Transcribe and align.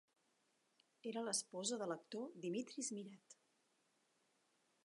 Era 1.11 1.23
l'esposa 1.27 1.79
de 1.83 1.89
l'actor 1.91 2.25
Dimitris 2.47 2.93
Myrat. 2.97 3.39